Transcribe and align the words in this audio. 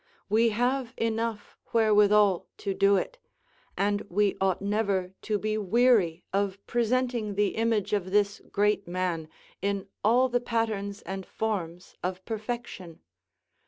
We 0.29 0.49
have 0.49 0.95
enough 0.97 1.55
wherewithal 1.73 2.47
to 2.57 2.73
do 2.73 2.95
it, 2.97 3.19
and 3.77 4.01
we 4.09 4.35
ought 4.41 4.59
never 4.59 5.13
to 5.21 5.37
be 5.37 5.59
weary 5.59 6.23
of 6.33 6.57
presenting 6.65 7.35
the 7.35 7.49
image 7.49 7.93
of 7.93 8.09
this 8.09 8.41
great 8.51 8.87
man 8.87 9.29
in 9.61 9.87
all 10.03 10.27
the 10.27 10.41
patterns 10.41 11.03
and 11.03 11.23
forms 11.23 11.93
of 12.01 12.25
perfection. 12.25 13.01